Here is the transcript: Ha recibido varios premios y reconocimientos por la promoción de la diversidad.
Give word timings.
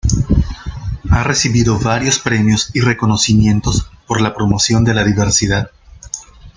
Ha 1.11 1.21
recibido 1.23 1.77
varios 1.77 2.17
premios 2.17 2.71
y 2.73 2.79
reconocimientos 2.81 3.87
por 4.07 4.19
la 4.19 4.33
promoción 4.33 4.83
de 4.83 4.95
la 4.95 5.03
diversidad. 5.03 5.69